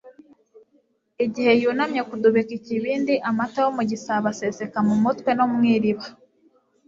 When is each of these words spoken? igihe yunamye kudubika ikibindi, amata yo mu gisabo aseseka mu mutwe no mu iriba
igihe 1.25 1.51
yunamye 1.61 2.01
kudubika 2.09 2.51
ikibindi, 2.59 3.13
amata 3.29 3.59
yo 3.65 3.69
mu 3.77 3.83
gisabo 3.91 4.25
aseseka 4.33 4.77
mu 4.87 4.95
mutwe 5.03 5.29
no 5.37 5.45
mu 5.51 5.59
iriba 5.75 6.07